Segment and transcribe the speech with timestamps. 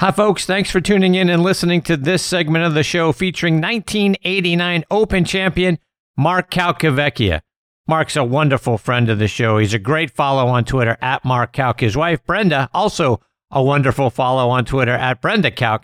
[0.00, 0.46] Hi, folks.
[0.46, 5.26] Thanks for tuning in and listening to this segment of the show featuring 1989 Open
[5.26, 5.78] champion
[6.16, 7.42] Mark Calcavecchia.
[7.86, 9.58] Mark's a wonderful friend of the show.
[9.58, 11.80] He's a great follow on Twitter at Mark Calc.
[11.80, 15.82] His wife, Brenda, also a wonderful follow on Twitter at Brenda Calc.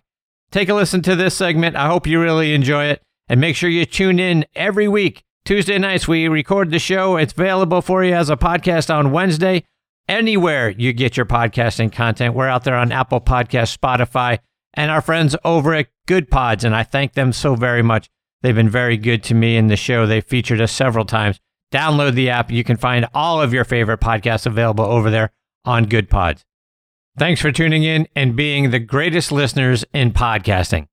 [0.51, 1.77] Take a listen to this segment.
[1.77, 3.03] I hope you really enjoy it.
[3.29, 5.25] And make sure you tune in every week.
[5.45, 7.19] Tuesday nights, we record the show.
[7.19, 9.65] It's available for you as a podcast on Wednesday
[10.09, 12.35] anywhere you get your podcasting content.
[12.35, 14.39] We're out there on Apple Podcasts, Spotify,
[14.75, 16.65] and our friends over at Goodpods.
[16.65, 18.09] And I thank them so very much.
[18.43, 20.07] They've been very good to me in the show.
[20.07, 21.41] They've featured us several times.
[21.73, 22.51] Download the app.
[22.51, 25.33] You can find all of your favorite podcasts available over there
[25.65, 26.45] on Goodpods.
[27.19, 30.87] Thanks for tuning in and being the greatest listeners in podcasting.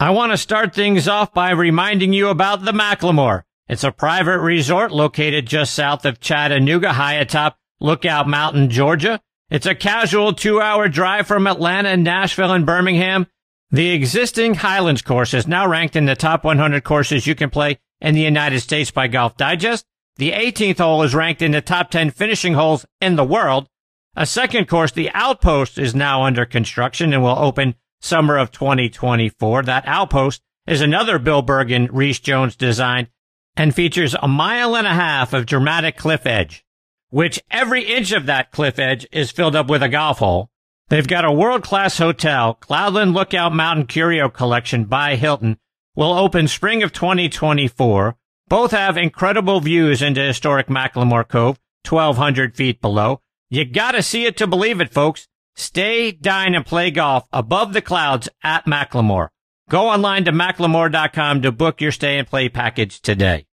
[0.00, 3.42] I want to start things off by reminding you about the McLemore.
[3.68, 9.20] It's a private resort located just south of Chattanooga, high atop Lookout Mountain, Georgia.
[9.50, 13.26] It's a casual two hour drive from Atlanta, and Nashville, and Birmingham.
[13.70, 17.78] The existing Highlands course is now ranked in the top 100 courses you can play
[18.00, 19.84] in the United States by Golf Digest.
[20.16, 23.68] The 18th hole is ranked in the top 10 finishing holes in the world.
[24.16, 29.62] A second course, the Outpost, is now under construction and will open summer of 2024.
[29.62, 33.08] That Outpost is another Bill Bergin, Rees Jones design
[33.56, 36.64] and features a mile and a half of dramatic cliff edge
[37.10, 40.50] which every inch of that cliff edge is filled up with a golf hole.
[40.88, 45.58] They've got a world-class hotel, Cloudland Lookout Mountain Curio Collection by Hilton,
[45.94, 48.16] will open spring of 2024.
[48.48, 53.20] Both have incredible views into historic McLemore Cove, 1200 feet below.
[53.50, 55.28] You gotta see it to believe it, folks.
[55.56, 59.28] Stay, dine, and play golf above the clouds at McLemore.
[59.68, 63.47] Go online to mclemore.com to book your stay and play package today.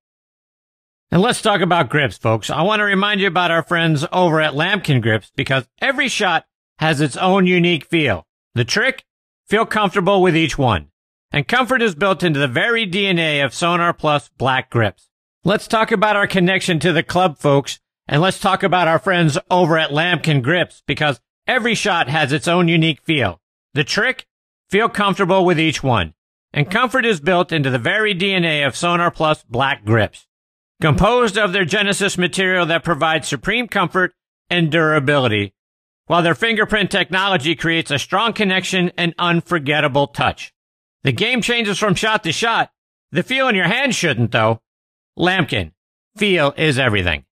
[1.10, 2.50] And let's talk about grips, folks.
[2.50, 6.46] I want to remind you about our friends over at Lamkin Grips because every shot
[6.78, 8.26] has its own unique feel.
[8.54, 9.04] The trick?
[9.46, 10.88] Feel comfortable with each one.
[11.30, 15.08] And comfort is built into the very DNA of Sonar Plus black grips.
[15.44, 17.78] Let's talk about our connection to the club, folks.
[18.08, 22.48] And let's talk about our friends over at Lamkin Grips because every shot has its
[22.48, 23.40] own unique feel.
[23.74, 24.26] The trick?
[24.70, 26.14] Feel comfortable with each one.
[26.52, 30.26] And comfort is built into the very DNA of Sonar Plus black grips
[30.80, 34.14] composed of their Genesis material that provides supreme comfort
[34.50, 35.54] and durability,
[36.06, 40.52] while their fingerprint technology creates a strong connection and unforgettable touch.
[41.02, 42.70] The game changes from shot to shot.
[43.12, 44.60] The feel in your hand shouldn't, though.
[45.18, 45.72] Lamkin,
[46.16, 47.24] feel is everything.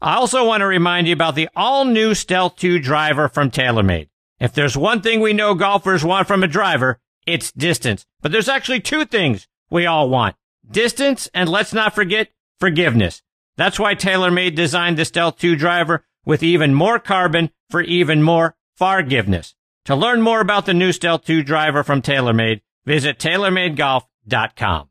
[0.00, 4.08] I also want to remind you about the all new Stealth 2 driver from TaylorMade.
[4.40, 8.04] If there's one thing we know golfers want from a driver, it's distance.
[8.20, 10.36] But there's actually two things we all want
[10.70, 12.28] distance, and let's not forget
[12.60, 13.22] forgiveness.
[13.56, 18.56] That's why TaylorMade designed the Stealth 2 driver with even more carbon for even more
[18.76, 19.54] forgiveness.
[19.84, 24.88] To learn more about the new Stealth 2 driver from TaylorMade, visit TaylorMadeGolf.com.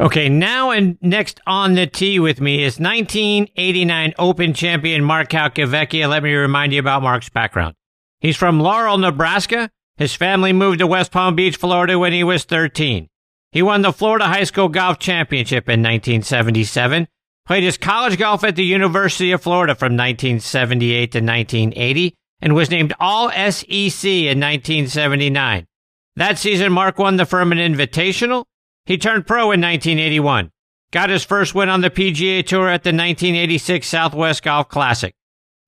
[0.00, 6.08] Okay, now and next on the tee with me is 1989 Open champion Mark Calcavecchia.
[6.08, 7.76] Let me remind you about Mark's background.
[8.18, 9.70] He's from Laurel, Nebraska.
[9.96, 13.08] His family moved to West Palm Beach, Florida when he was 13.
[13.54, 17.06] He won the Florida High School Golf Championship in 1977,
[17.46, 22.68] played his college golf at the University of Florida from 1978 to 1980, and was
[22.68, 25.68] named All SEC in 1979.
[26.16, 28.44] That season, Mark won the Furman Invitational.
[28.86, 30.50] He turned pro in 1981,
[30.90, 35.14] got his first win on the PGA Tour at the 1986 Southwest Golf Classic.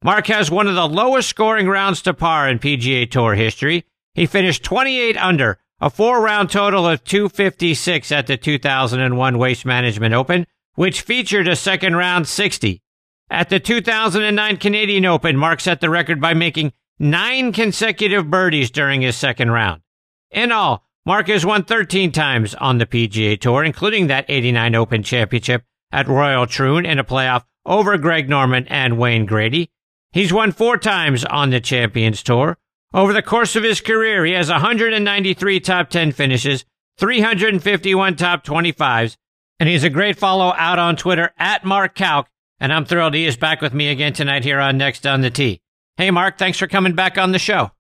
[0.03, 3.85] Mark has one of the lowest scoring rounds to par in PGA Tour history.
[4.15, 10.15] He finished 28 under a four round total of 256 at the 2001 Waste Management
[10.15, 12.83] Open, which featured a second round 60.
[13.31, 19.03] At the 2009 Canadian Open, Mark set the record by making nine consecutive birdies during
[19.03, 19.83] his second round.
[20.31, 25.03] In all, Mark has won 13 times on the PGA Tour, including that 89 Open
[25.03, 29.71] Championship at Royal Troon in a playoff over Greg Norman and Wayne Grady.
[30.13, 32.59] He's won four times on the Champions Tour,
[32.97, 36.65] over the course of his career, he has 193 top 10 finishes,
[36.97, 39.17] 351 top 25s,
[39.61, 42.27] and he's a great follow out on Twitter at Mark Calc.
[42.59, 45.31] And I'm thrilled he is back with me again tonight here on Next on the
[45.31, 45.61] Tee.
[45.99, 47.71] Hey, Mark, thanks for coming back on the show.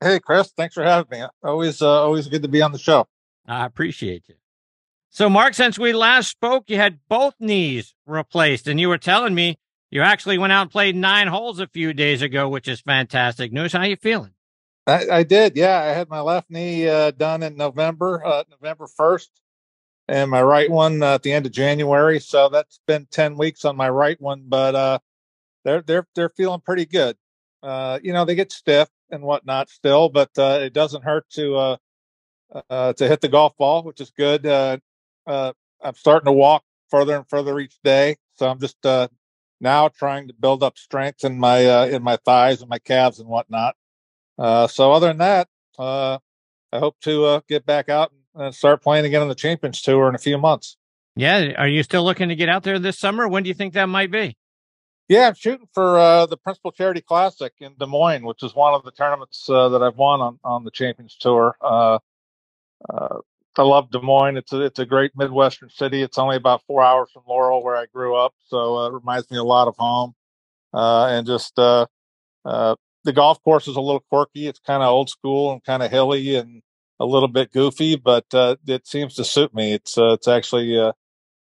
[0.00, 1.26] Hey, Chris, thanks for having me.
[1.44, 3.06] Always, uh, always good to be on the show.
[3.46, 4.36] I appreciate you.
[5.10, 9.34] So, Mark, since we last spoke, you had both knees replaced, and you were telling
[9.34, 9.58] me
[9.92, 13.52] you actually went out and played nine holes a few days ago, which is fantastic
[13.52, 13.74] news.
[13.74, 14.32] How are you feeling?
[14.86, 15.54] I, I did.
[15.54, 19.30] Yeah, I had my left knee uh, done in November, uh, November first,
[20.08, 22.20] and my right one uh, at the end of January.
[22.20, 24.98] So that's been ten weeks on my right one, but uh,
[25.64, 27.16] they're they're they're feeling pretty good.
[27.62, 31.76] Uh, you know, they get stiff and whatnot still, but uh, it doesn't hurt to
[32.70, 34.46] to hit the golf ball, which is good.
[34.46, 38.78] I'm starting to walk further and further each day, so I'm just
[39.62, 43.20] now trying to build up strength in my uh, in my thighs and my calves
[43.20, 43.76] and whatnot.
[44.38, 45.48] Uh, so other than that,
[45.78, 46.18] uh,
[46.72, 50.08] I hope to uh, get back out and start playing again on the Champions Tour
[50.08, 50.76] in a few months.
[51.14, 53.28] Yeah, are you still looking to get out there this summer?
[53.28, 54.36] When do you think that might be?
[55.08, 58.72] Yeah, I'm shooting for uh, the Principal Charity Classic in Des Moines, which is one
[58.72, 61.54] of the tournaments uh, that I've won on, on the Champions Tour.
[63.56, 64.36] Uh, uh, I love Des Moines.
[64.36, 66.02] It's a, it's a great Midwestern city.
[66.02, 69.30] It's only about four hours from Laurel, where I grew up, so uh, it reminds
[69.30, 70.14] me a lot of home.
[70.72, 71.88] Uh, and just the
[73.12, 74.46] golf course is a little quirky.
[74.46, 76.62] It's kind of old school and kind of hilly and
[77.00, 79.74] a little bit goofy, but it seems to suit me.
[79.74, 80.78] It's it's actually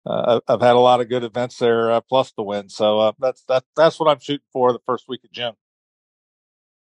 [0.08, 2.68] uh, I've had a lot of good events there, uh, plus the win.
[2.70, 5.52] So uh, that's that that's what I'm shooting for the first week of June.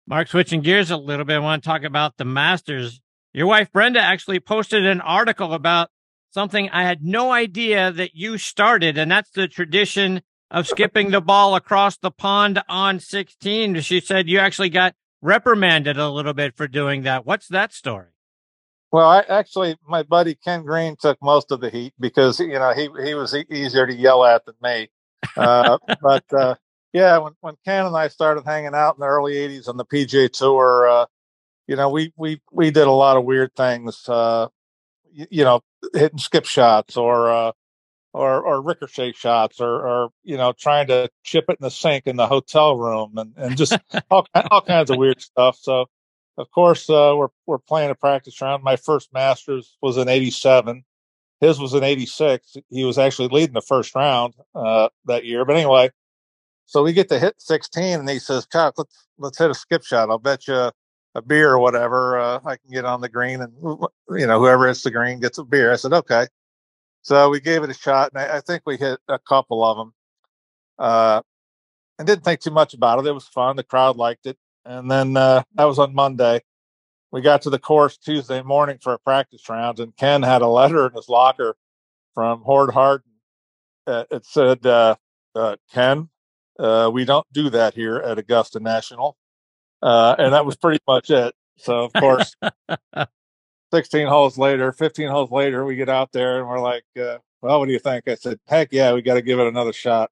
[0.05, 3.01] Mark, switching gears a little bit, I want to talk about the Masters.
[3.33, 5.89] Your wife Brenda actually posted an article about
[6.31, 10.21] something I had no idea that you started, and that's the tradition
[10.51, 13.81] of skipping the ball across the pond on 16.
[13.81, 17.25] She said you actually got reprimanded a little bit for doing that.
[17.25, 18.07] What's that story?
[18.91, 22.73] Well, I actually, my buddy Ken Green took most of the heat because you know
[22.73, 24.89] he he was easier to yell at than me.
[25.37, 26.55] Uh, but uh,
[26.91, 29.85] yeah, when when Ken and I started hanging out in the early '80s on the
[29.85, 31.05] PGA Tour, uh,
[31.69, 34.09] you know, we we we did a lot of weird things.
[34.09, 34.47] Uh,
[35.13, 35.61] you, you, know,
[35.93, 37.51] hitting skip shots or uh,
[38.11, 42.07] or or ricochet shots or or you know trying to chip it in the sink
[42.07, 43.77] in the hotel room and and just
[44.09, 45.59] all all kinds of weird stuff.
[45.61, 45.85] So
[46.39, 48.63] of course, uh, we're we're playing a practice round.
[48.63, 50.83] My first Masters was in '87.
[51.39, 52.57] His was in '86.
[52.71, 55.45] He was actually leading the first round uh, that year.
[55.45, 55.91] But anyway,
[56.65, 59.83] so we get to hit 16, and he says, "Chuck, let's let's hit a skip
[59.83, 60.09] shot.
[60.09, 60.71] I'll bet you
[61.15, 62.19] a beer or whatever.
[62.19, 65.37] Uh, I can get on the green, and you know whoever hits the green gets
[65.37, 66.27] a beer." I said, "Okay."
[67.01, 69.77] So we gave it a shot, and I, I think we hit a couple of
[69.77, 69.93] them.
[70.77, 71.21] Uh,
[71.99, 73.05] and didn't think too much about it.
[73.05, 73.57] It was fun.
[73.57, 74.37] The crowd liked it.
[74.65, 76.41] And then uh, that was on Monday.
[77.11, 80.47] We got to the course Tuesday morning for a practice round, and Ken had a
[80.47, 81.55] letter in his locker
[82.13, 83.11] from Hord Hardin.
[83.85, 84.95] Uh, it said, uh,
[85.35, 86.09] uh Ken,
[86.59, 89.17] uh, we don't do that here at Augusta National.
[89.81, 91.33] Uh, and that was pretty much it.
[91.57, 92.35] So, of course,
[93.73, 97.65] 16 holes later, 15 holes later, we get out there and we're like, well, what
[97.65, 98.07] do you think?
[98.07, 100.11] I said, heck yeah, we got to give it another shot.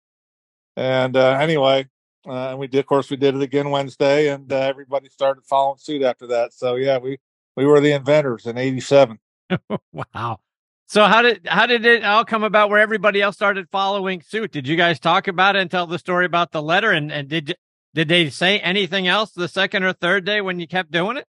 [0.76, 1.88] And uh, anyway,
[2.28, 5.44] uh, and we did, of course, we did it again Wednesday, and uh, everybody started
[5.46, 6.54] following suit after that.
[6.54, 7.18] So yeah, we
[7.56, 9.18] we were the inventors in '87.
[9.92, 10.40] wow.
[10.88, 14.52] So how did how did it all come about where everybody else started following suit?
[14.52, 16.92] Did you guys talk about it and tell the story about the letter?
[16.92, 17.56] And and did
[17.98, 21.26] did they say anything else the second or third day when you kept doing it?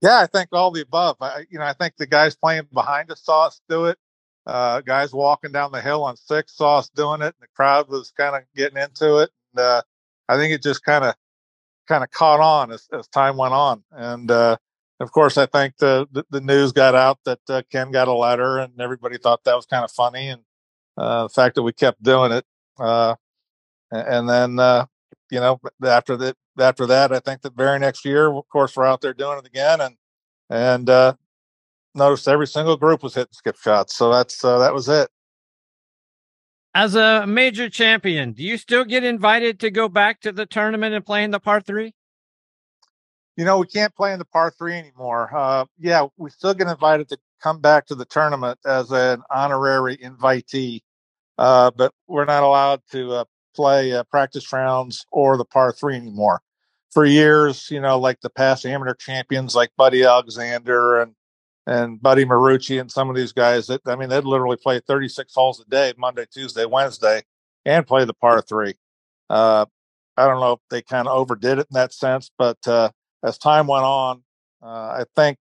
[0.00, 1.16] Yeah, I think all the above.
[1.20, 3.96] I, you know, I think the guys playing behind us saw us do it.
[4.44, 7.88] Uh, guys walking down the hill on six saw us doing it, and the crowd
[7.88, 9.30] was kind of getting into it.
[9.54, 9.82] And, uh,
[10.28, 11.14] I think it just kind of
[11.86, 13.84] kind of caught on as, as time went on.
[13.92, 14.56] And uh,
[14.98, 18.12] of course, I think the, the, the news got out that uh, Ken got a
[18.12, 20.30] letter, and everybody thought that was kind of funny.
[20.30, 20.42] And
[20.96, 22.44] uh, the fact that we kept doing it,
[22.80, 23.14] uh,
[23.92, 24.86] and then uh,
[25.32, 28.86] you know after that after that, I think the very next year, of course, we're
[28.86, 29.96] out there doing it again, and
[30.48, 31.14] and uh,
[31.96, 33.96] noticed every single group was hitting skip shots.
[33.96, 35.10] So that's that was it
[36.74, 40.94] as a major champion, do you still get invited to go back to the tournament
[40.94, 41.92] and play in the par three?
[43.36, 45.30] You know, we can't play in the par three anymore.
[45.34, 49.96] Uh, yeah, we still get invited to come back to the tournament as an honorary
[49.98, 50.80] invitee,
[51.38, 55.96] uh, but we're not allowed to uh, play uh, practice rounds or the par three
[55.96, 56.42] anymore.
[56.92, 61.14] For years, you know, like the past amateur champions like Buddy Alexander and
[61.66, 65.32] and Buddy Marucci and some of these guys that I mean they'd literally play 36
[65.34, 67.22] holes a day, Monday, Tuesday, Wednesday,
[67.64, 68.74] and play the par three.
[69.30, 69.64] Uh,
[70.16, 72.90] I don't know if they kind of overdid it in that sense, but uh,
[73.24, 74.22] as time went on,
[74.62, 74.66] uh,
[75.00, 75.38] I think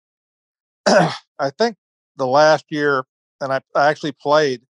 [0.87, 1.77] I think
[2.17, 3.05] the last year,
[3.41, 4.63] and I, I actually played.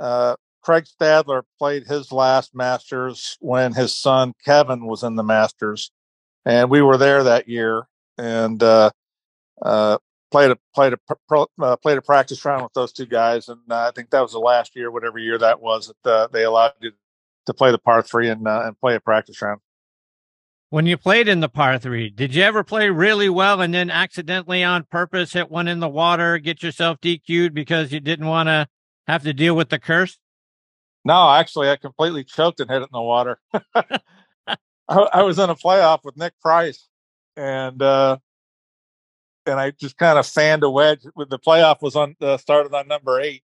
[0.00, 5.92] Uh, Craig Stadler played his last Masters when his son Kevin was in the Masters,
[6.44, 7.86] and we were there that year.
[8.16, 8.90] And uh,
[9.60, 9.98] uh,
[10.30, 13.60] played a played a pro, uh, played a practice round with those two guys, and
[13.70, 16.72] I think that was the last year, whatever year that was, that uh, they allowed
[16.80, 16.92] you
[17.46, 19.60] to play the par three and uh, and play a practice round.
[20.70, 23.90] When you played in the par three, did you ever play really well and then
[23.90, 28.48] accidentally on purpose hit one in the water, get yourself DQ'd because you didn't want
[28.48, 28.66] to
[29.06, 30.18] have to deal with the curse?
[31.04, 33.38] No, actually, I completely choked and hit it in the water.
[33.74, 34.56] I,
[34.88, 36.88] I was in a playoff with Nick Price
[37.36, 38.18] and uh,
[39.46, 41.00] and I just kind of fanned a wedge.
[41.14, 43.42] With the playoff was on uh, started on number eight,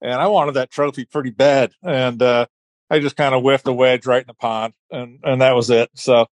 [0.00, 2.46] and I wanted that trophy pretty bad, and uh,
[2.90, 5.70] I just kind of whiffed a wedge right in the pond, and and that was
[5.70, 5.90] it.
[5.94, 6.26] So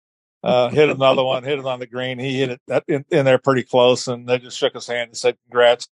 [0.42, 2.18] uh, hit another one, hit it on the green.
[2.18, 5.16] He hit it in, in, there pretty close, and they just shook his hand and
[5.16, 5.88] said congrats,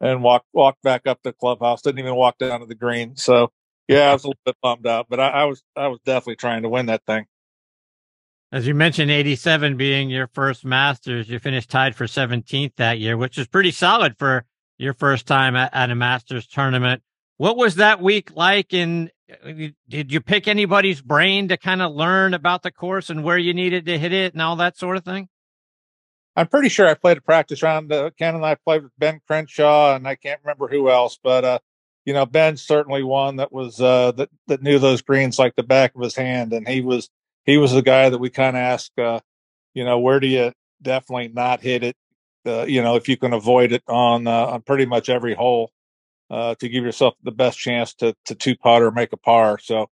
[0.00, 1.82] and walked walked back up the clubhouse.
[1.82, 3.16] Didn't even walk down to the green.
[3.16, 3.52] So
[3.88, 6.36] yeah, I was a little bit bummed out, but I, I was I was definitely
[6.36, 7.26] trying to win that thing.
[8.52, 13.16] As you mentioned, 87 being your first Masters, you finished tied for 17th that year,
[13.16, 14.44] which is pretty solid for
[14.76, 17.02] your first time at, at a Masters tournament.
[17.38, 18.74] What was that week like?
[18.74, 23.24] And uh, did you pick anybody's brain to kind of learn about the course and
[23.24, 25.28] where you needed to hit it and all that sort of thing?
[26.36, 27.90] I'm pretty sure I played a practice round.
[27.90, 31.44] Uh, Ken and I played with Ben Crenshaw, and I can't remember who else, but
[31.44, 31.58] uh,
[32.04, 35.62] you know, Ben certainly one that was uh, that that knew those greens like the
[35.62, 37.08] back of his hand, and he was
[37.44, 39.20] he was the guy that we kind of asked, uh,
[39.74, 41.96] you know, where do you definitely not hit it?
[42.44, 45.70] Uh, you know, if you can avoid it on uh, on pretty much every hole
[46.30, 49.58] uh, to give yourself the best chance to to two putt or make a par.
[49.58, 49.88] So,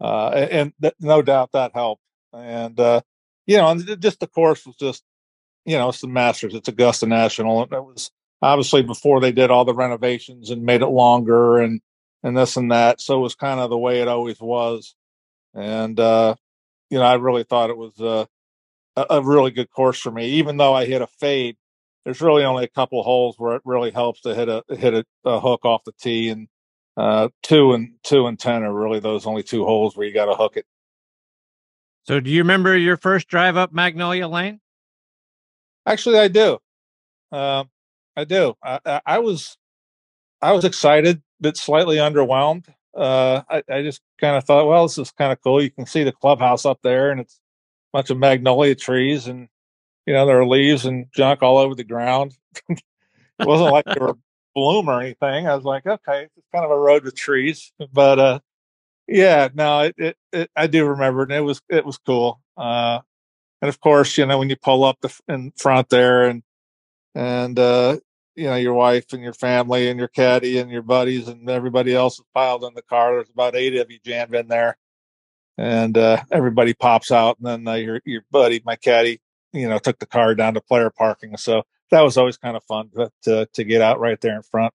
[0.00, 2.02] uh, and th- no doubt that helped.
[2.32, 3.02] And uh,
[3.46, 5.04] you know, and just the course was just,
[5.64, 6.54] you know, it's the Masters.
[6.54, 7.62] It's Augusta National.
[7.62, 8.10] And it was
[8.42, 11.80] obviously before they did all the renovations and made it longer and
[12.22, 13.00] and this and that.
[13.00, 14.94] So it was kind of the way it always was.
[15.54, 16.34] And uh,
[16.90, 18.26] you know, I really thought it was uh,
[18.96, 20.26] a, a really good course for me.
[20.32, 21.56] Even though I hit a fade,
[22.04, 25.04] there's really only a couple holes where it really helps to hit a hit a,
[25.24, 26.48] a hook off the tee, and
[26.96, 30.26] uh, two and two and ten are really those only two holes where you got
[30.26, 30.66] to hook it.
[32.04, 34.60] So, do you remember your first drive up Magnolia Lane?
[35.86, 36.58] Actually, I do.
[37.30, 37.64] Uh,
[38.16, 38.54] I do.
[38.62, 39.56] I, I, was
[40.40, 42.66] I was excited, but slightly underwhelmed
[42.96, 45.62] uh, I, I just kind of thought, well, this is kind of cool.
[45.62, 49.48] You can see the clubhouse up there, and it's a bunch of magnolia trees, and
[50.06, 52.34] you know there are leaves and junk all over the ground.
[52.68, 52.82] it
[53.40, 54.16] wasn't like they were
[54.54, 55.48] bloom or anything.
[55.48, 58.40] I was like, okay, it's kind of a road with trees, but uh,
[59.08, 62.40] yeah, no, it, it, it, I do remember, and it was it was cool.
[62.56, 63.00] Uh,
[63.62, 66.42] and of course, you know when you pull up the in front there, and
[67.14, 67.98] and uh,
[68.34, 71.94] you know your wife and your family and your caddy and your buddies and everybody
[71.94, 73.14] else is piled in the car.
[73.14, 74.76] There's about eight of you jammed in there,
[75.58, 77.38] and uh, everybody pops out.
[77.38, 79.20] And then uh, your your buddy, my caddy,
[79.52, 81.36] you know, took the car down to player parking.
[81.36, 84.42] So that was always kind of fun to to, to get out right there in
[84.42, 84.72] front.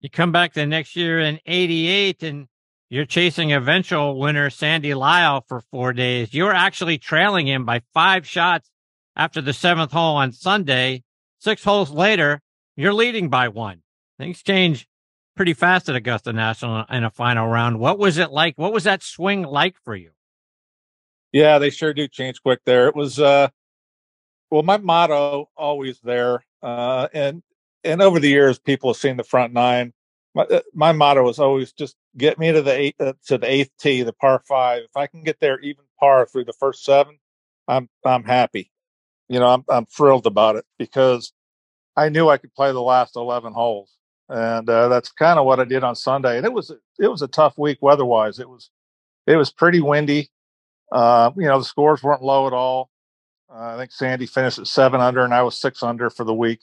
[0.00, 2.48] You come back the next year in '88, and
[2.90, 6.34] you're chasing eventual winner Sandy Lyle for four days.
[6.34, 8.70] You're actually trailing him by five shots
[9.16, 11.02] after the seventh hole on Sunday
[11.38, 12.40] Six holes later,
[12.76, 13.82] you're leading by one.
[14.18, 14.88] Things change
[15.36, 17.78] pretty fast at Augusta National in a final round.
[17.78, 18.56] What was it like?
[18.56, 20.10] What was that swing like for you?
[21.32, 22.88] Yeah, they sure do change quick there.
[22.88, 23.48] It was uh
[24.50, 27.42] well my motto always there uh and
[27.84, 29.92] and over the years people have seen the front nine.
[30.34, 33.50] My, uh, my motto was always just get me to the eight uh, to the
[33.50, 34.82] eighth tee, the par 5.
[34.82, 37.18] If I can get there even par through the first 7,
[37.68, 38.70] I'm I'm happy.
[39.28, 41.32] You know, I'm I'm thrilled about it because
[41.96, 43.96] I knew I could play the last 11 holes.
[44.28, 46.36] And uh, that's kind of what I did on Sunday.
[46.36, 48.38] And it was it was a tough week weather-wise.
[48.38, 48.70] It was
[49.26, 50.30] it was pretty windy.
[50.92, 52.90] Uh, you know, the scores weren't low at all.
[53.52, 56.34] Uh, I think Sandy finished at seven under, and I was six under for the
[56.34, 56.60] week.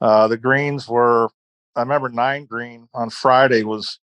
[0.00, 1.28] Uh, the greens were,
[1.76, 3.98] I remember nine green on Friday was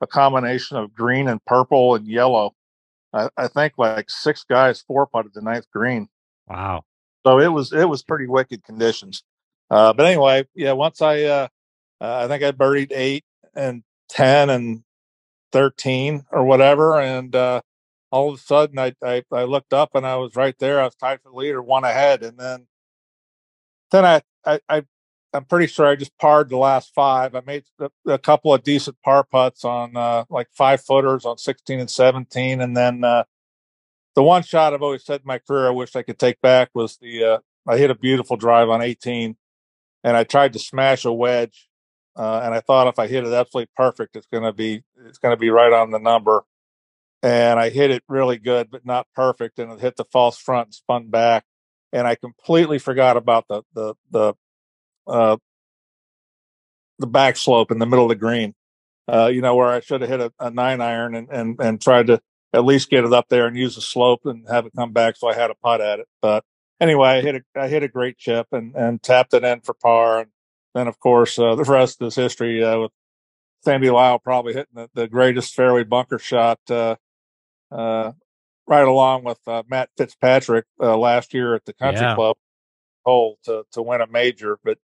[0.00, 2.54] a combination of green and purple and yellow.
[3.12, 6.08] I, I think like six guys four putted the ninth green.
[6.48, 6.84] Wow.
[7.26, 9.24] So it was it was pretty wicked conditions.
[9.68, 11.48] Uh, but anyway, yeah, once I, uh,
[12.00, 13.24] uh, I think I birdied eight
[13.56, 14.84] and 10 and
[15.50, 17.00] 13 or whatever.
[17.00, 17.62] And, uh,
[18.12, 20.80] all of a sudden I, I, I, looked up and I was right there.
[20.80, 22.22] I was tied for the leader, one ahead.
[22.22, 22.68] And then,
[23.90, 24.84] then I, I, I
[25.34, 27.34] am pretty sure I just parred the last five.
[27.34, 31.38] I made a, a couple of decent par putts on, uh, like five footers on
[31.38, 32.60] 16 and 17.
[32.60, 33.24] And then, uh,
[34.16, 36.70] the one shot I've always said in my career I wish I could take back
[36.74, 39.36] was the, uh, I hit a beautiful drive on 18
[40.06, 41.68] and I tried to smash a wedge,
[42.14, 45.18] uh, and I thought if I hit it absolutely perfect, it's going to be it's
[45.18, 46.44] going to be right on the number.
[47.24, 50.68] And I hit it really good, but not perfect, and it hit the false front
[50.68, 51.44] and spun back.
[51.92, 54.34] And I completely forgot about the the the
[55.08, 55.38] uh,
[57.00, 58.54] the back slope in the middle of the green.
[59.12, 61.80] Uh, you know where I should have hit a, a nine iron and, and and
[61.80, 62.20] tried to
[62.52, 65.16] at least get it up there and use the slope and have it come back.
[65.16, 66.44] So I had a putt at it, but
[66.80, 69.74] anyway, I hit a I hit a great chip and and tapped it in for
[69.74, 70.20] par.
[70.20, 70.30] And
[70.74, 72.92] then of course uh, the rest is history uh, with
[73.64, 76.96] Sandy Lyle probably hitting the, the greatest fairway bunker shot uh,
[77.70, 78.12] uh,
[78.66, 82.14] right along with uh, Matt Fitzpatrick uh, last year at the Country Yeah.
[82.14, 82.36] Club
[83.06, 84.58] hole to to win a major.
[84.62, 84.78] But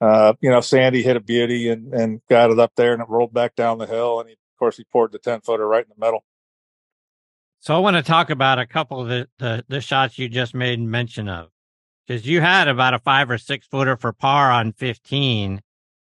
[0.00, 3.08] uh, you know, Sandy hit a beauty and and got it up there, and it
[3.08, 5.84] rolled back down the hill, and he, of course he poured the ten footer right
[5.84, 6.24] in the middle.
[7.60, 10.54] So I want to talk about a couple of the, the, the shots you just
[10.54, 11.48] made mention of.
[12.06, 15.60] Because you had about a five or six footer for par on 15.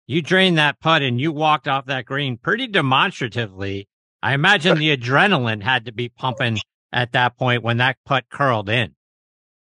[0.07, 3.89] You drained that putt and you walked off that green pretty demonstratively.
[4.23, 6.59] I imagine the adrenaline had to be pumping
[6.93, 8.95] at that point when that putt curled in.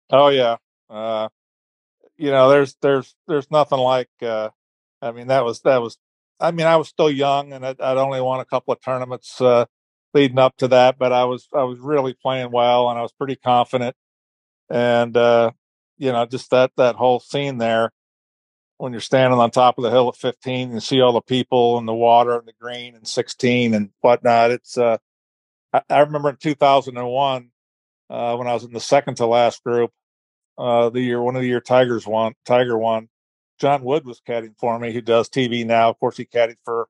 [0.10, 0.58] Oh yeah.
[0.90, 1.30] Uh,
[2.18, 4.10] you know, there's there's there's nothing like.
[4.22, 4.50] Uh,
[5.02, 5.98] I mean, that was that was.
[6.40, 9.40] I mean, I was still young, and I'd, I'd only won a couple of tournaments
[9.42, 9.66] uh,
[10.14, 13.14] leading up to that, but I was I was really playing well, and I was
[13.14, 13.96] pretty confident.
[14.70, 15.52] And uh,
[15.98, 17.92] you know, just that that whole scene there,
[18.78, 21.78] when you're standing on top of the hill at 15 and see all the people
[21.78, 24.52] and the water and the green and 16 and whatnot.
[24.52, 24.78] It's.
[24.78, 24.98] Uh,
[25.74, 27.52] I, I remember in 2001
[28.10, 29.92] uh, when I was in the second to last group
[30.60, 32.34] uh, the year one of the year Tigers won.
[32.46, 33.08] Tiger won.
[33.60, 35.90] John Wood was caddying for me, who does TV now.
[35.90, 36.88] Of course, he caddied for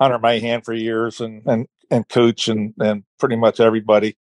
[0.00, 4.16] Hunter Mahan for years, and and and Cooch and and pretty much everybody.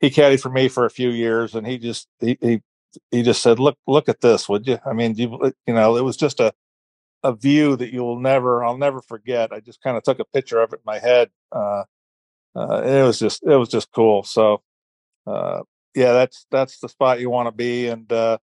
[0.00, 2.62] He caddied for me for a few years, and he just he he,
[3.10, 6.04] he just said, "Look look at this, would you?" I mean, you you know, it
[6.04, 6.52] was just a
[7.22, 9.52] a view that you'll never I'll never forget.
[9.52, 11.30] I just kind of took a picture of it in my head.
[11.52, 11.84] Uh,
[12.56, 14.22] uh, it was just it was just cool.
[14.24, 14.62] So
[15.26, 15.62] uh,
[15.94, 18.38] yeah, that's that's the spot you want to be, and uh,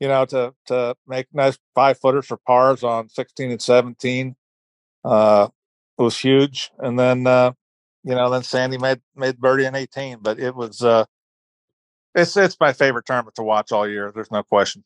[0.00, 4.36] you know to to make nice five footers for pars on 16 and 17
[5.04, 5.48] uh,
[5.98, 6.70] was huge.
[6.78, 7.52] And then uh,
[8.02, 11.04] you know then Sandy made made birdie in 18, but it was uh,
[12.14, 14.12] it's it's my favorite tournament to watch all year.
[14.14, 14.84] There's no question.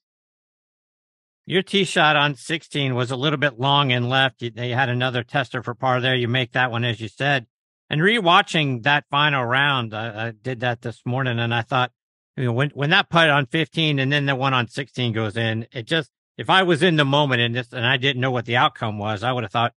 [1.46, 4.42] Your tee shot on 16 was a little bit long and left.
[4.42, 6.14] You, they had another tester for par there.
[6.14, 7.46] You make that one, as you said.
[7.88, 11.90] And rewatching that final round, I, I did that this morning, and I thought,
[12.36, 15.36] you know, when when that putt on 15 and then the one on 16 goes
[15.36, 18.30] in, it just if I was in the moment and this and I didn't know
[18.30, 19.72] what the outcome was, I would have thought,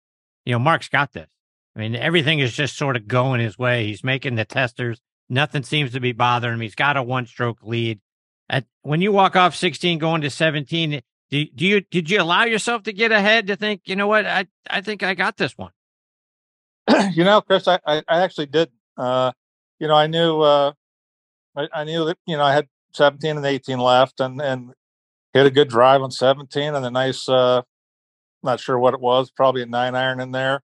[0.49, 1.29] you know, Mark's got this.
[1.77, 3.87] I mean, everything is just sort of going his way.
[3.87, 4.99] He's making the testers.
[5.29, 6.61] Nothing seems to be bothering him.
[6.63, 8.01] He's got a one stroke lead.
[8.49, 12.45] At when you walk off 16 going to 17, do, do you did you allow
[12.45, 15.53] yourself to get ahead to think, you know what, I I think I got this
[15.59, 15.73] one.
[17.13, 18.71] you know, Chris, I, I, I actually did.
[18.97, 19.33] Uh,
[19.79, 20.73] you know, I knew, uh,
[21.55, 24.71] I, I knew that, you know, I had 17 and 18 left and, and
[25.35, 27.61] hit a good drive on 17 and a nice, uh,
[28.43, 30.63] not sure what it was, probably a nine iron in there,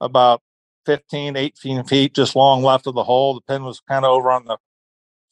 [0.00, 0.42] about
[0.86, 3.34] 15, 18 feet, just long left of the hole.
[3.34, 4.58] The pin was kind of over on the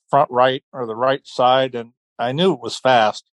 [0.09, 1.74] front right or the right side.
[1.74, 3.31] And I knew it was fast.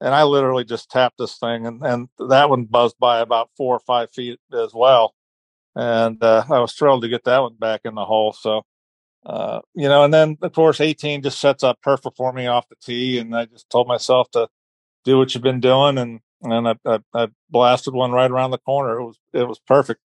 [0.00, 3.76] And I literally just tapped this thing and, and that one buzzed by about four
[3.76, 5.14] or five feet as well
[5.76, 8.32] and uh, I was thrilled to get that one back in the hole.
[8.32, 8.62] So,
[9.24, 12.68] uh, you know, and then of course, 18 just sets up perfect for me off
[12.68, 14.48] the tee, and I just told myself to
[15.04, 18.58] do what you've been doing, and and I, I, I blasted one right around the
[18.58, 19.00] corner.
[19.00, 20.00] It was it was perfect.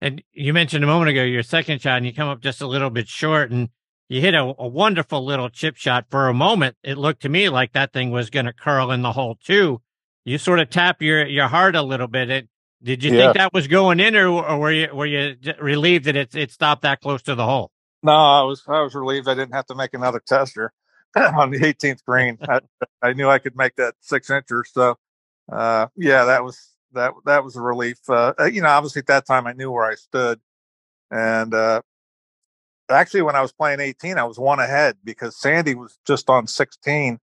[0.00, 2.66] And you mentioned a moment ago your second shot, and you come up just a
[2.66, 3.68] little bit short, and
[4.08, 6.06] you hit a, a wonderful little chip shot.
[6.10, 9.02] For a moment, it looked to me like that thing was going to curl in
[9.02, 9.80] the hole too.
[10.24, 12.30] You sort of tap your your heart a little bit.
[12.30, 12.48] It
[12.82, 13.12] did you Yeah.
[13.12, 16.52] think that was going in, or, or were you were you relieved that it it
[16.52, 17.72] stopped that close to the hole?
[18.02, 20.72] No, I was I was relieved I didn't have to make another tester
[21.16, 22.38] on the 18th green.
[22.48, 22.60] I,
[23.02, 24.62] I knew I could make that six incher.
[24.66, 24.96] So,
[25.50, 27.98] uh, yeah, that was that that was a relief.
[28.08, 30.40] Uh, you know, obviously at that time I knew where I stood,
[31.10, 31.82] and uh,
[32.90, 36.46] actually when I was playing 18, I was one ahead because Sandy was just on
[36.46, 37.18] 16,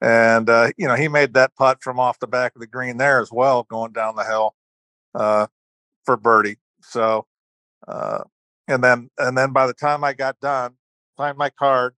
[0.00, 2.96] and uh, you know he made that putt from off the back of the green
[2.98, 4.54] there as well, going down the hill
[5.14, 5.46] uh,
[6.04, 6.58] for birdie.
[6.82, 7.26] So.
[7.86, 8.22] Uh,
[8.68, 10.74] and then and then by the time I got done,
[11.16, 11.94] signed my card,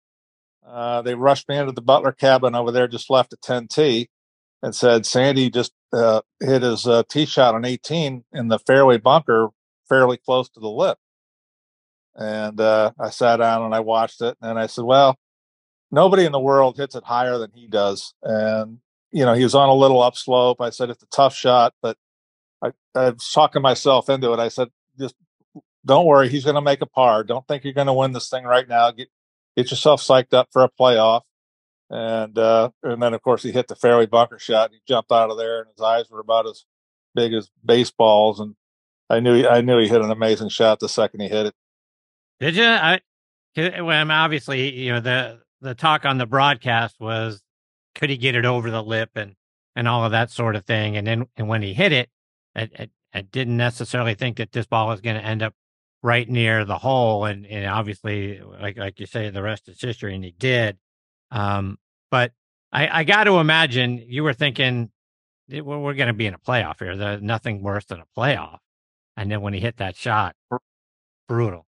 [0.67, 4.09] uh, they rushed me into the Butler cabin over there, just left at 10T,
[4.65, 8.97] and said Sandy just uh, hit his uh, tee shot on 18 in the fairway
[8.97, 9.49] bunker,
[9.91, 10.97] fairly close to the lip.
[12.17, 15.19] And uh, I sat down and I watched it, and I said, "Well,
[15.91, 18.79] nobody in the world hits it higher than he does." And
[19.13, 20.63] you know, he was on a little upslope.
[20.63, 21.99] I said, "It's a tough shot," but
[22.63, 24.39] I, I was talking myself into it.
[24.39, 25.15] I said, "Just
[25.85, 27.23] don't worry, he's going to make a par.
[27.23, 28.93] Don't think you're going to win this thing right now.
[28.93, 29.09] Get
[29.57, 31.23] get yourself psyched up for a playoff."
[31.95, 34.71] And uh, and then of course he hit the fairway bunker shot.
[34.71, 36.65] And he jumped out of there, and his eyes were about as
[37.15, 38.41] big as baseballs.
[38.41, 38.57] And
[39.09, 41.55] I knew he, I knew he hit an amazing shot the second he hit it.
[42.41, 42.65] Did you?
[42.65, 43.01] I,
[43.57, 47.41] well, I mean, obviously, you know the the talk on the broadcast was
[47.95, 49.37] could he get it over the lip and
[49.77, 50.97] and all of that sort of thing.
[50.97, 52.11] And then and when he hit it,
[52.57, 55.55] I, I, I didn't necessarily think that this ball was going to end up
[56.03, 60.17] right near the hole, and, and obviously, like like you say, the rest is history,
[60.17, 60.77] and he did.
[61.31, 61.79] Um,
[62.15, 62.31] but
[62.73, 64.93] I, I got to imagine you were thinking
[65.51, 66.97] we're, we're going to be in a playoff here.
[66.97, 68.59] There's nothing worse than a playoff.
[69.17, 70.37] And then when he hit that shot,
[71.29, 71.67] brutal.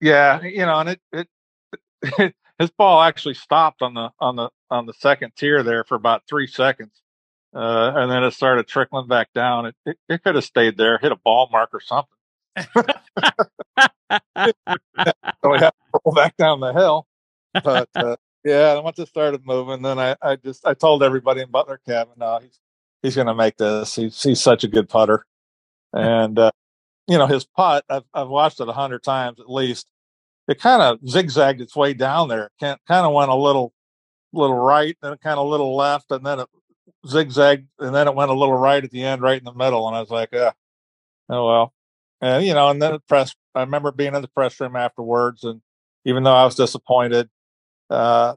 [0.00, 1.28] Yeah, you know, and it, it,
[2.02, 5.96] it his ball actually stopped on the on the on the second tier there for
[5.96, 7.02] about three seconds,
[7.52, 9.66] uh, and then it started trickling back down.
[9.66, 12.16] It it, it could have stayed there, hit a ball mark or something.
[14.38, 17.08] so we had to roll back down the hill.
[17.64, 21.50] But uh, yeah, once it started moving, then I, I just I told everybody in
[21.50, 22.58] Butler cabin, no, he's
[23.02, 23.94] he's going to make this.
[23.94, 25.26] He's he's such a good putter,
[25.92, 26.50] and uh,
[27.06, 27.84] you know his putt.
[27.90, 29.86] I've I've watched it a hundred times at least.
[30.48, 32.50] It kind of zigzagged its way down there.
[32.60, 33.72] Kind of went a little
[34.32, 36.48] little right, then kind of a little left, and then it
[37.06, 39.86] zigzagged, and then it went a little right at the end, right in the middle.
[39.86, 40.52] And I was like, yeah,
[41.28, 41.74] oh well.
[42.22, 43.34] And you know, and then the press.
[43.54, 45.60] I remember being in the press room afterwards, and
[46.04, 47.28] even though I was disappointed,
[47.90, 48.34] uh,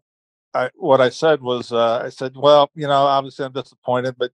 [0.53, 4.31] I what I said was uh, I said, well, you know, obviously I'm disappointed, but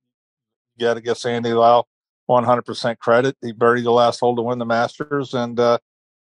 [0.77, 1.87] you got to give Sandy Lyle
[2.29, 3.37] 100% credit.
[3.41, 5.77] He buried the last hole to win the Masters, and uh,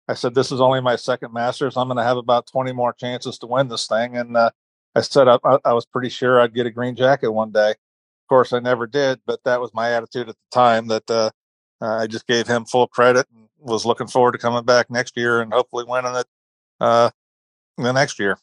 [0.08, 1.78] I said, this is only my second Masters.
[1.78, 4.50] I'm going to have about 20 more chances to win this thing, and uh,
[4.96, 7.72] I said I, I was pretty sure I'd get a green jacket one day.
[7.72, 10.88] Of course, I never did, but that was my attitude at the time.
[10.88, 11.32] That uh,
[11.82, 15.42] I just gave him full credit and was looking forward to coming back next year
[15.42, 16.28] and hopefully winning it
[16.80, 17.10] uh,
[17.78, 18.38] the next year.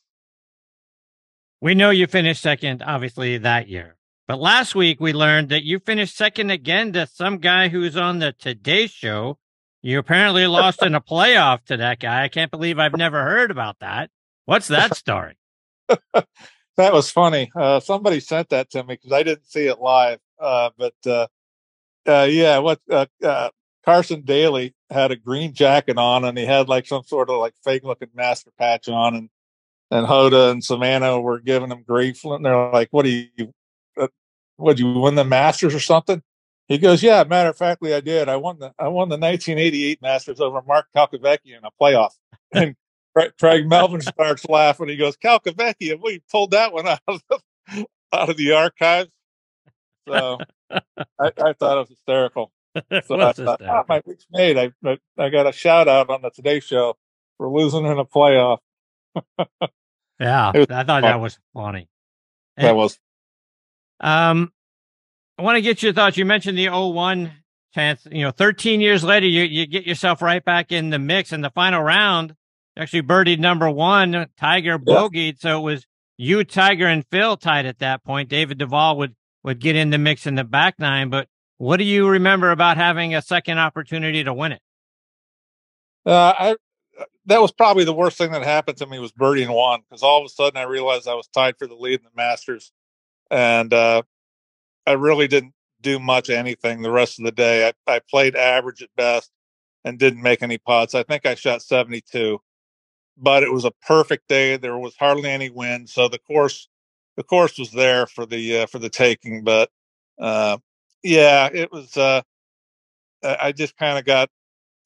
[1.60, 3.96] We know you finished second, obviously, that year.
[4.28, 8.18] But last week we learned that you finished second again to some guy who's on
[8.18, 9.38] the Today Show.
[9.82, 12.24] You apparently lost in a playoff to that guy.
[12.24, 14.10] I can't believe I've never heard about that.
[14.44, 15.38] What's that story?
[15.88, 17.50] that was funny.
[17.54, 20.18] Uh, somebody sent that to me because I didn't see it live.
[20.38, 21.26] Uh, but uh,
[22.06, 23.50] uh yeah, what uh, uh,
[23.84, 27.54] Carson Daly had a green jacket on, and he had like some sort of like
[27.64, 29.30] fake looking master patch on, and
[29.90, 32.24] and Hoda and Savannah were giving him grief.
[32.24, 33.52] And they're like, "What do you?
[33.96, 34.08] Uh,
[34.56, 36.22] what do you win the Masters or something?"
[36.68, 38.28] He goes, "Yeah, matter of factly, I did.
[38.28, 42.10] I won the I won the 1988 Masters over Mark Calcavecchia in a playoff."
[42.52, 42.76] And
[43.40, 44.88] Craig Melvin starts laughing.
[44.88, 49.10] He goes, "Calcavecchia, we pulled that one out of the, out of the archives."
[50.08, 50.38] So
[50.70, 50.80] I,
[51.18, 52.52] I thought it was hysterical.
[53.06, 54.58] So I thought, oh, my week's made.
[54.58, 56.98] I, I I got a shout out on the Today Show
[57.38, 58.58] for losing in a playoff
[60.20, 61.02] yeah, I thought fun.
[61.02, 61.88] that was funny.
[62.56, 62.98] And, that was.
[64.00, 64.52] Um,
[65.38, 66.16] I want to get your thoughts.
[66.16, 67.32] You mentioned the 01
[67.74, 68.06] chance.
[68.10, 71.40] You know, 13 years later, you you get yourself right back in the mix in
[71.40, 72.34] the final round.
[72.76, 74.26] Actually, birdied number one.
[74.36, 75.38] Tiger bogeyed, yeah.
[75.38, 75.86] so it was
[76.18, 78.28] you, Tiger, and Phil tied at that point.
[78.28, 81.08] David Duval would would get in the mix in the back nine.
[81.08, 84.60] But what do you remember about having a second opportunity to win it?
[86.04, 86.56] Uh, I
[87.26, 90.20] that was probably the worst thing that happened to me was birdieing one because all
[90.20, 92.72] of a sudden I realized I was tied for the lead in the Masters,
[93.30, 94.02] and uh,
[94.86, 97.68] I really didn't do much anything the rest of the day.
[97.68, 99.30] I, I played average at best
[99.84, 100.94] and didn't make any putts.
[100.94, 102.38] I think I shot 72,
[103.16, 104.56] but it was a perfect day.
[104.56, 106.68] There was hardly any wind, so the course
[107.16, 109.42] the course was there for the uh, for the taking.
[109.42, 109.70] But
[110.20, 110.58] uh,
[111.02, 111.96] yeah, it was.
[111.96, 112.22] Uh,
[113.22, 114.28] I just kind of got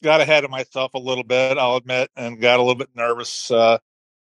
[0.03, 3.51] got ahead of myself a little bit, I'll admit, and got a little bit nervous.
[3.51, 3.79] Uh,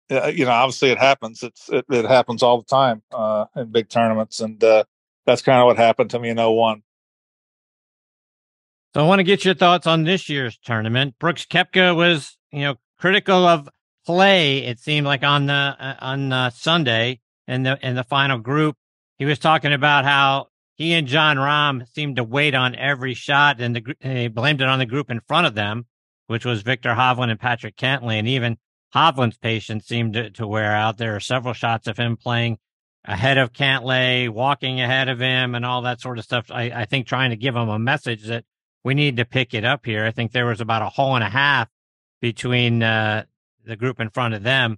[0.09, 1.43] you know, obviously it happens.
[1.43, 4.83] It's it, it happens all the time uh, in big tournaments, and uh,
[5.25, 6.83] that's kind of what happened to me in 01.
[8.93, 11.15] So I want to get your thoughts on this year's tournament.
[11.17, 13.69] Brooks Koepka was, you know, critical of
[14.05, 14.65] play.
[14.65, 18.75] It seemed like on the uh, on uh, Sunday in the in the final group,
[19.17, 23.61] he was talking about how he and Jon Rahm seemed to wait on every shot,
[23.61, 25.85] and, the, and he blamed it on the group in front of them,
[26.27, 28.17] which was Viktor Hovland and Patrick Cantlay.
[28.17, 28.57] And even
[28.95, 30.97] Hovland's patience seemed to, to wear out.
[30.97, 32.57] There are several shots of him playing
[33.05, 36.47] ahead of Cantlay, walking ahead of him, and all that sort of stuff.
[36.49, 38.45] I, I think trying to give him a message that
[38.83, 40.05] we need to pick it up here.
[40.05, 41.69] I think there was about a hole and a half
[42.21, 43.25] between uh,
[43.65, 44.77] the group in front of them.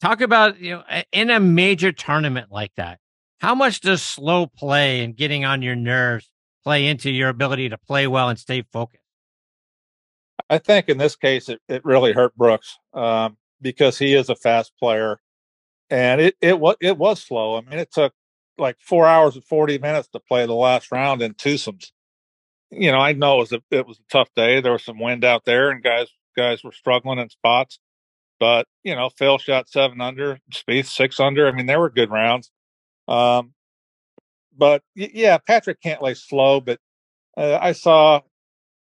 [0.00, 2.98] Talk about you know in a major tournament like that
[3.42, 6.30] how much does slow play and getting on your nerves
[6.62, 9.02] play into your ability to play well and stay focused?
[10.48, 14.36] I think in this case, it, it really hurt Brooks um, because he is a
[14.36, 15.18] fast player,
[15.90, 17.56] and it it was it was slow.
[17.56, 18.12] I mean, it took
[18.58, 21.90] like four hours and forty minutes to play the last round in twosomes.
[22.70, 24.60] You know, I know it was a it was a tough day.
[24.60, 27.80] There was some wind out there, and guys guys were struggling in spots.
[28.38, 31.48] But you know, Phil shot seven under, Spieth six under.
[31.48, 32.50] I mean, there were good rounds.
[33.08, 33.52] Um,
[34.56, 36.78] but yeah, Patrick Cantlay slow, but
[37.36, 38.20] uh, I saw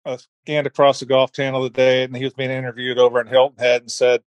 [0.05, 3.59] a scanned across the golf channel today, and he was being interviewed over in Hilton
[3.59, 4.23] Head, and said,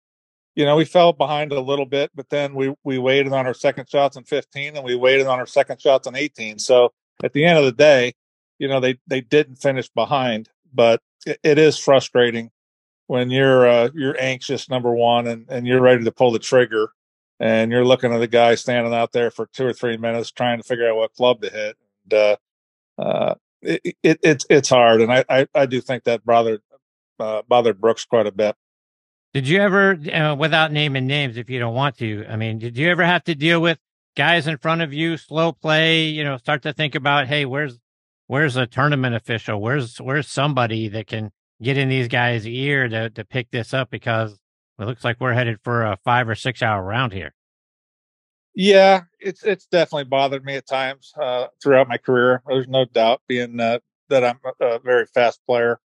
[0.55, 3.55] you know, we fell behind a little bit, but then we we waited on our
[3.55, 6.59] second shots on 15, and we waited on our second shots on 18.
[6.59, 8.15] So at the end of the day,
[8.59, 12.51] you know, they they didn't finish behind, but it, it is frustrating
[13.07, 16.91] when you're uh, you're anxious number one and, and you're ready to pull the trigger
[17.40, 20.59] and you're looking at the guy standing out there for two or three minutes trying
[20.59, 22.37] to figure out what club to hit and uh,
[22.99, 26.62] uh, it, it, it's it's hard and I, I, I do think that bothered
[27.18, 28.57] uh, bothered Brooks quite a bit.
[29.33, 32.79] Did you ever, uh, without naming names, if you don't want to, I mean, did
[32.79, 33.79] you ever have to deal with
[34.16, 36.05] guys in front of you, slow play?
[36.05, 37.79] You know, start to think about, hey, where's
[38.29, 39.61] where's a tournament official?
[39.61, 43.90] Where's where's somebody that can get in these guys' ear to to pick this up
[43.90, 44.38] because
[44.79, 47.35] it looks like we're headed for a five or six hour round here.
[48.55, 52.43] Yeah, it's it's definitely bothered me at times uh, throughout my career.
[52.47, 55.81] There's no doubt, being uh, that I'm a, very fast player.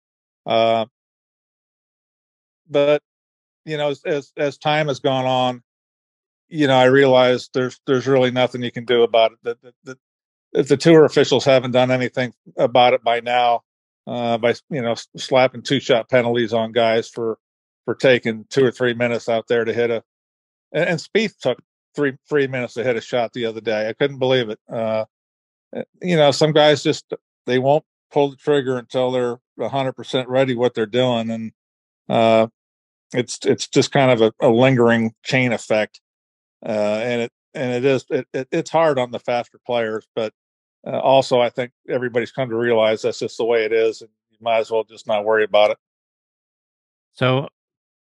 [0.46, 0.86] Uh,
[2.68, 3.02] but
[3.66, 5.62] you know, as, as, as time has gone on,
[6.48, 9.38] you know, I realize there's there's really nothing you can do about it.
[9.42, 9.98] That, that, that
[10.52, 13.62] if the tour officials haven't done anything about it by now,
[14.06, 17.38] uh, by you know slapping two shot penalties on guys for
[17.84, 20.02] for taking two or three minutes out there to hit a,
[20.72, 21.58] and, and Spieth took
[21.94, 23.88] three three minutes to hit a shot the other day.
[23.88, 24.58] I couldn't believe it.
[24.70, 25.04] Uh,
[25.74, 27.12] eh, you know, some guys just
[27.46, 31.52] they won't pull the trigger until they're hundred percent ready what they're doing, and
[32.08, 32.46] uh,
[33.12, 36.00] it's it's just kind of a, a lingering chain effect,
[36.64, 36.68] uh,
[37.02, 40.32] and it and it is it, it, it's hard on the faster players, but
[40.86, 44.10] uh, also I think everybody's come to realize that's just the way it is, and
[44.30, 45.78] you might as well just not worry about it.
[47.12, 47.48] So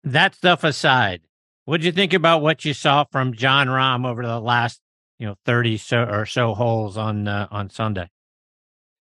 [0.05, 1.23] that stuff aside,
[1.65, 4.81] what did you think about what you saw from Jon Rahm over the last
[5.19, 8.11] you know thirty so or so holes on uh, on Sunday?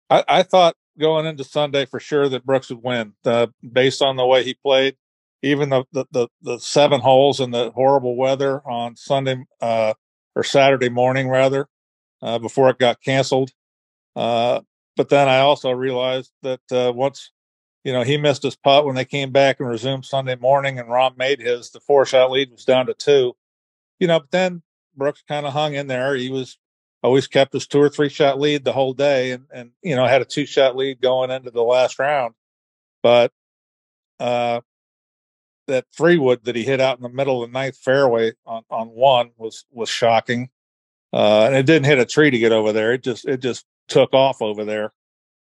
[0.08, 4.16] I, I, thought going into Sunday for sure that Brooks would win, uh, based on
[4.16, 4.96] the way he played.
[5.42, 9.94] Even the, the the, the seven holes in the horrible weather on Sunday uh,
[10.34, 11.66] or Saturday morning, rather,
[12.22, 13.50] uh, before it got canceled.
[14.14, 14.60] Uh,
[14.96, 17.32] but then I also realized that uh, once
[17.86, 20.88] you know, he missed his putt when they came back and resumed Sunday morning, and
[20.88, 21.70] Rahm made his.
[21.70, 23.36] The four shot lead was down to two.
[24.00, 24.64] You know, but then
[24.96, 26.16] Brooks kind of hung in there.
[26.16, 26.58] He was
[27.04, 30.04] always kept his two or three shot lead the whole day, and and you know
[30.04, 32.34] had a two shot lead going into the last round.
[33.04, 33.30] But
[34.18, 34.62] uh,
[35.68, 38.64] that three wood that he hit out in the middle of the ninth fairway on
[38.68, 40.50] on one was was shocking,
[41.12, 42.94] uh, and it didn't hit a tree to get over there.
[42.94, 44.92] It just it just took off over there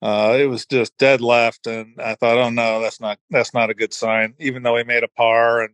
[0.03, 3.69] uh, it was just dead left, and I thought, oh no, that's not that's not
[3.69, 4.33] a good sign.
[4.37, 5.73] Even though he made a par, and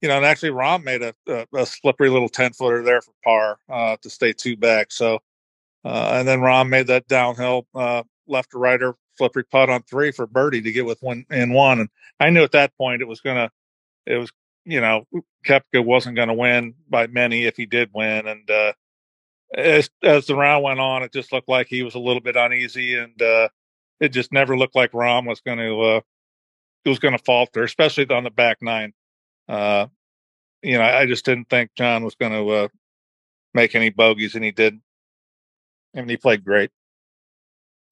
[0.00, 3.12] you know, and actually Rahm made a, a, a slippery little ten footer there for
[3.22, 4.90] par uh, to stay two back.
[4.90, 5.20] So,
[5.84, 10.10] uh, and then Rahm made that downhill uh, left to righter slippery putt on three
[10.10, 11.78] for birdie to get with one in one.
[11.78, 13.48] And I knew at that point it was gonna,
[14.06, 14.32] it was
[14.64, 15.06] you know,
[15.46, 18.72] Koepka wasn't going to win by many if he did win, and uh,
[19.54, 22.36] as as the round went on, it just looked like he was a little bit
[22.36, 23.48] uneasy, and uh,
[24.00, 26.00] it just never looked like Rahm was going to uh,
[26.86, 28.92] was going to falter, especially on the back nine.
[29.48, 29.86] Uh,
[30.62, 32.68] you know, I just didn't think Jon was going to uh,
[33.54, 34.80] make any bogeys, and he did.
[35.94, 36.70] Mean, he played great.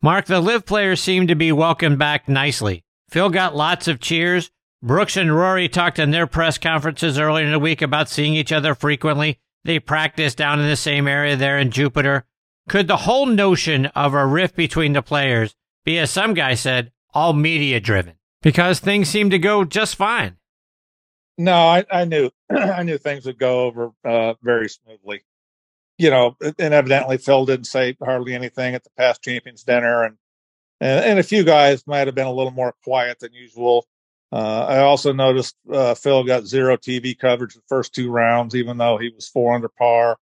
[0.01, 2.85] Mark, the LIV players seemed to be welcomed back nicely.
[3.11, 4.51] Phil got lots of cheers.
[4.83, 8.53] Brooks and Rory talked in their press conferences earlier in the week about seeing each
[8.53, 9.39] other frequently.
[9.65, 12.25] They practice down in the same area there in Jupiter.
[12.69, 16.93] Could the whole notion of a rift between the players be, as some guy said,
[17.13, 18.15] all media driven?
[18.43, 20.37] Because things seem to go just fine.
[21.37, 25.23] No, I, I knew I knew things would go over uh, very smoothly.
[25.99, 30.17] You know, and evidently Phil didn't say hardly anything at the past champions dinner, and
[30.81, 33.87] and, and a few guys might have been a little more quiet than usual.
[34.33, 38.79] Uh, I also noticed uh, Phil got zero TV coverage the first two rounds, even
[38.79, 40.19] though he was four under par.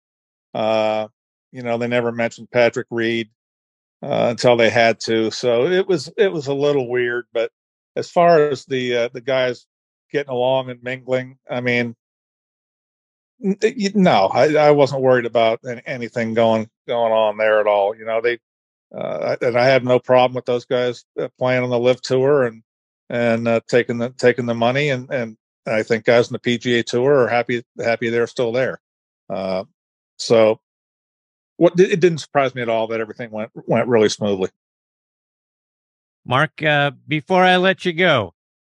[0.55, 1.09] Uh,
[1.53, 3.29] you know, they never mentioned Patrick Reed
[4.03, 7.27] uh, until they had to, so it was it was a little weird.
[7.33, 7.51] But
[7.97, 9.67] as far as the uh, the guys
[10.11, 11.95] getting along and mingling, I mean,
[13.41, 17.95] no, I, I wasn't worried about anything going going on there at all.
[17.95, 18.39] You know, they
[18.97, 21.05] uh, and I had no problem with those guys
[21.39, 22.63] playing on the LIV tour and
[23.11, 26.85] and uh, taking the taking the money and and I think guys in the PGA
[26.85, 28.81] Tour are happy happy they're still there.
[29.29, 29.65] Uh,
[30.19, 30.61] so
[31.57, 34.51] what it didn't surprise me at all that everything went went really smoothly.
[36.25, 38.35] Mark, uh, before I let you go,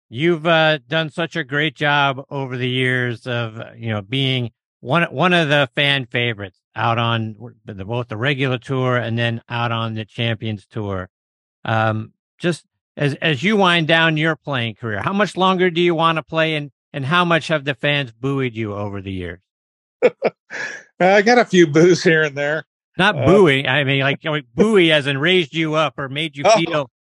[0.09, 5.03] you've uh, done such a great job over the years of you know being one
[5.03, 9.71] one of the fan favorites out on the, both the regular tour and then out
[9.71, 11.09] on the Champions Tour.
[11.63, 12.65] Um, just
[12.97, 15.01] as as you wind down your playing career?
[15.01, 18.11] How much longer do you want to play, and and how much have the fans
[18.11, 19.39] buoyed you over the years?
[20.99, 22.65] I got a few boos here and there.
[22.97, 23.67] Not uh, buoy.
[23.67, 26.91] I mean, like, like buoy as in raised you up or made you feel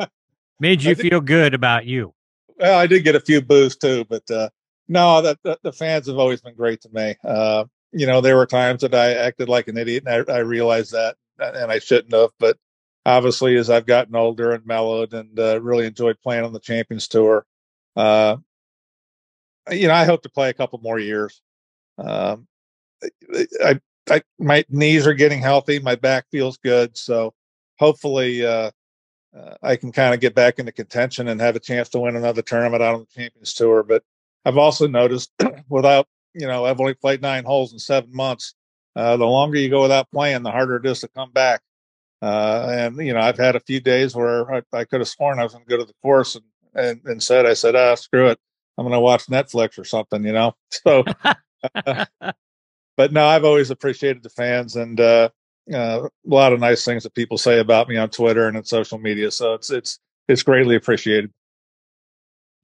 [0.00, 0.06] oh.
[0.60, 2.14] made you feel good about you.
[2.58, 4.48] Well, I did get a few boos too, but uh,
[4.88, 7.16] no, that the, the, fans have always been great to me.
[7.24, 10.38] Uh, you know, there were times that I acted like an idiot, and I, I
[10.38, 12.30] realized that, and I shouldn't have.
[12.38, 12.56] But
[13.04, 17.08] obviously, as I've gotten older and mellowed, and uh, really enjoyed playing on the Champions
[17.08, 17.46] Tour,
[17.96, 18.36] uh,
[19.70, 21.40] you know, I hope to play a couple more years.
[21.98, 22.46] Um,
[23.64, 27.34] I, I, my knees are getting healthy, my back feels good, so
[27.78, 28.70] hopefully, uh,
[29.36, 32.16] uh, I can kind of get back into contention and have a chance to win
[32.16, 33.82] another tournament out on the Champions Tour.
[33.82, 34.02] But
[34.44, 35.32] I've also noticed
[35.70, 38.54] without you know, I've only played nine holes in seven months.
[38.94, 41.62] Uh, the longer you go without playing, the harder it is to come back.
[42.22, 45.40] Uh, and you know, I've had a few days where I, I could have sworn
[45.40, 46.38] I was going to go to the course
[46.74, 48.38] and, and, said, I said, ah, screw it.
[48.78, 50.54] I'm going to watch Netflix or something, you know?
[50.70, 51.04] So,
[51.74, 52.04] uh,
[52.96, 55.30] but no, I've always appreciated the fans and, uh,
[55.72, 58.64] uh, a lot of nice things that people say about me on Twitter and in
[58.64, 59.30] social media.
[59.30, 61.30] So it's, it's, it's greatly appreciated.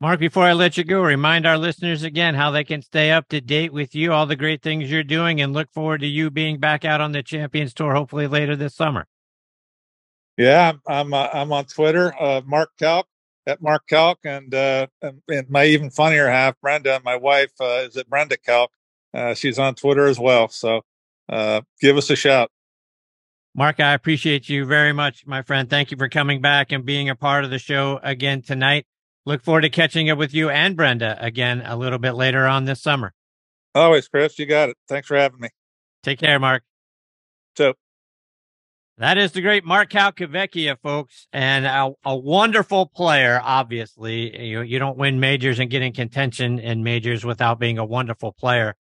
[0.00, 3.28] Mark, before I let you go, remind our listeners again how they can stay up
[3.28, 6.30] to date with you, all the great things you're doing, and look forward to you
[6.30, 9.06] being back out on the Champions Tour hopefully later this summer.
[10.38, 13.06] Yeah, I'm uh, I'm on Twitter, uh, Mark Calc
[13.48, 17.86] at Mark Calc, and, uh, and, and my even funnier half, Brenda, my wife, uh,
[17.86, 18.70] is at Brenda Calc.
[19.14, 20.48] Uh, she's on Twitter as well.
[20.48, 20.82] So
[21.30, 22.50] uh, give us a shout.
[23.54, 25.68] Mark, I appreciate you very much, my friend.
[25.68, 28.86] Thank you for coming back and being a part of the show again tonight.
[29.24, 32.66] Look forward to catching up with you and Brenda again a little bit later on
[32.66, 33.14] this summer.
[33.74, 34.38] Always, Chris.
[34.38, 34.76] You got it.
[34.88, 35.48] Thanks for having me.
[36.02, 36.62] Take care, Mark.
[37.56, 37.74] So
[38.98, 43.40] that is the great Mark Calcavecchia, folks, and a, a, wonderful player.
[43.42, 47.84] Obviously, you you don't win majors and get in contention in majors without being a
[47.84, 48.74] wonderful player.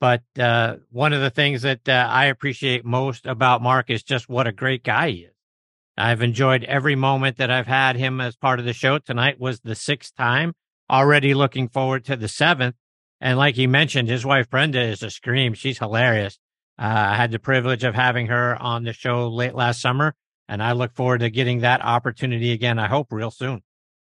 [0.00, 4.28] But uh, one of the things that uh, I appreciate most about Mark is just
[4.28, 5.34] what a great guy he is.
[5.96, 8.98] I've enjoyed every moment that I've had him as part of the show.
[8.98, 10.54] Tonight was the sixth time.
[10.90, 12.74] Already looking forward to the seventh.
[13.20, 15.52] And like he mentioned, his wife Brenda is a scream.
[15.54, 16.38] She's hilarious.
[16.80, 20.14] Uh, I had the privilege of having her on the show late last summer,
[20.48, 22.78] and I look forward to getting that opportunity again.
[22.78, 23.60] I hope real soon.